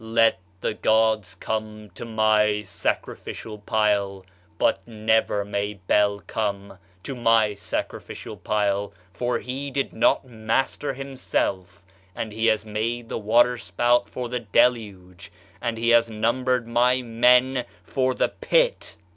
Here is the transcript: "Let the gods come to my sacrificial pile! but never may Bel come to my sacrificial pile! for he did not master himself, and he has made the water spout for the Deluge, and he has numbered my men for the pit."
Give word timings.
"Let 0.03 0.39
the 0.61 0.73
gods 0.73 1.35
come 1.35 1.91
to 1.91 2.05
my 2.05 2.63
sacrificial 2.63 3.59
pile! 3.59 4.25
but 4.57 4.79
never 4.87 5.45
may 5.45 5.75
Bel 5.75 6.21
come 6.21 6.79
to 7.03 7.13
my 7.13 7.53
sacrificial 7.53 8.35
pile! 8.35 8.93
for 9.13 9.37
he 9.37 9.69
did 9.69 9.93
not 9.93 10.25
master 10.25 10.93
himself, 10.95 11.85
and 12.15 12.31
he 12.31 12.47
has 12.47 12.65
made 12.65 13.09
the 13.09 13.19
water 13.19 13.59
spout 13.59 14.09
for 14.09 14.27
the 14.27 14.39
Deluge, 14.39 15.31
and 15.61 15.77
he 15.77 15.89
has 15.89 16.09
numbered 16.09 16.65
my 16.67 17.03
men 17.03 17.63
for 17.83 18.15
the 18.15 18.29
pit." 18.29 18.95